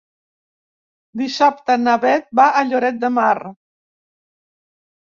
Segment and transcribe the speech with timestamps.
[1.21, 3.31] Dissabte na Bet va a Lloret de Mar.